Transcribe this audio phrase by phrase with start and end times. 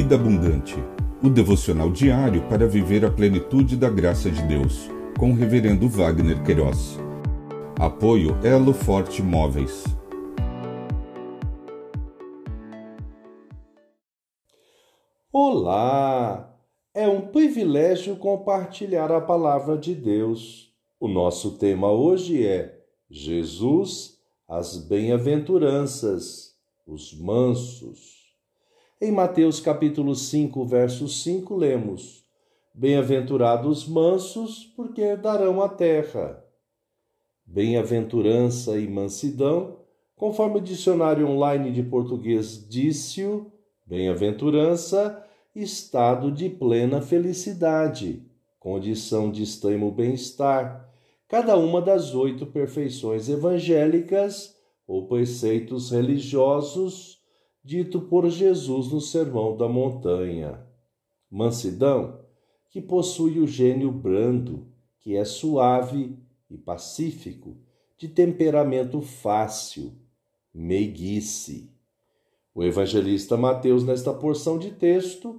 [0.00, 0.76] Vida Abundante,
[1.20, 6.40] o devocional diário para viver a plenitude da graça de Deus, com o Reverendo Wagner
[6.44, 6.96] Queiroz.
[7.76, 9.82] Apoio Elo Forte Móveis.
[15.32, 16.56] Olá!
[16.94, 20.72] É um privilégio compartilhar a palavra de Deus.
[21.00, 22.72] O nosso tema hoje é
[23.10, 26.54] Jesus, as bem-aventuranças,
[26.86, 28.17] os mansos.
[29.00, 32.24] Em Mateus capítulo 5, verso 5, lemos:
[32.74, 36.44] Bem-aventurados mansos, porque herdarão a terra.
[37.46, 39.78] Bem-aventurança e mansidão,
[40.16, 43.22] conforme o dicionário online de português disse
[43.86, 45.24] bem-aventurança,
[45.54, 48.26] estado de plena felicidade,
[48.58, 50.92] condição de extremo bem-estar,
[51.28, 54.56] cada uma das oito perfeições evangélicas
[54.88, 57.17] ou preceitos religiosos
[57.68, 60.58] dito por Jesus no Sermão da Montanha.
[61.30, 62.18] Mansidão,
[62.70, 64.66] que possui o gênio brando,
[65.00, 66.16] que é suave
[66.48, 67.58] e pacífico,
[67.98, 69.92] de temperamento fácil,
[70.54, 71.70] meiguice.
[72.54, 75.38] O evangelista Mateus, nesta porção de texto,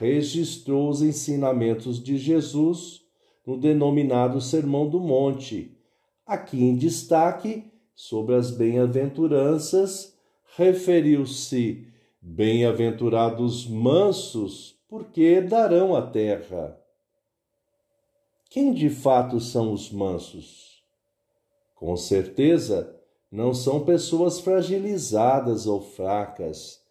[0.00, 3.02] registrou os ensinamentos de Jesus
[3.46, 5.78] no denominado Sermão do Monte,
[6.26, 10.17] aqui em destaque sobre as bem-aventuranças
[10.58, 11.86] referiu-se:
[12.20, 16.76] Bem-aventurados mansos, porque herdarão a terra.
[18.50, 20.82] Quem de fato são os mansos?
[21.76, 22.92] Com certeza,
[23.30, 26.82] não são pessoas fragilizadas ou fracas,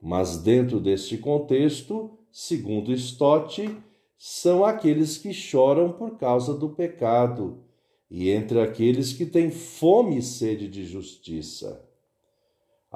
[0.00, 3.76] mas dentro deste contexto, segundo Stott,
[4.16, 7.58] são aqueles que choram por causa do pecado,
[8.08, 11.84] e entre aqueles que têm fome e sede de justiça.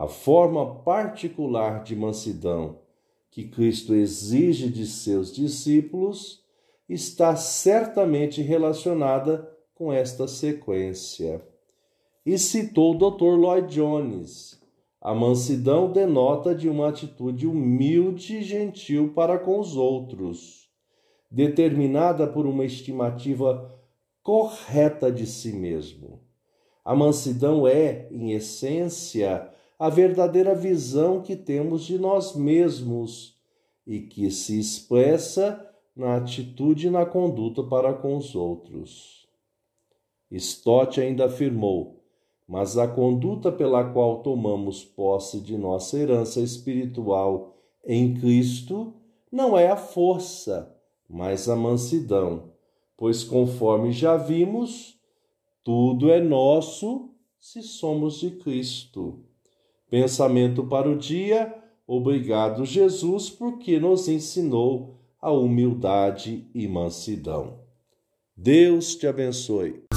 [0.01, 2.79] A forma particular de mansidão
[3.31, 6.43] que Cristo exige de seus discípulos
[6.89, 11.47] está certamente relacionada com esta sequência.
[12.25, 13.39] E citou o Dr.
[13.39, 14.59] Lloyd Jones.
[15.03, 20.71] A mansidão denota de uma atitude humilde e gentil para com os outros,
[21.31, 23.71] determinada por uma estimativa
[24.23, 26.23] correta de si mesmo.
[26.83, 29.51] A mansidão é, em essência,
[29.81, 33.35] a verdadeira visão que temos de nós mesmos
[33.87, 39.27] e que se expressa na atitude e na conduta para com os outros.
[40.31, 42.05] Stott ainda afirmou:
[42.47, 48.93] mas a conduta pela qual tomamos posse de nossa herança espiritual em Cristo
[49.33, 50.77] não é a força,
[51.09, 52.53] mas a mansidão,
[52.99, 55.01] pois conforme já vimos,
[55.65, 59.30] tudo é nosso se somos de Cristo.
[59.91, 61.55] Pensamento para o dia.
[61.87, 67.59] Obrigado, Jesus, porque nos ensinou a humildade e mansidão.
[68.37, 69.90] Deus te abençoe.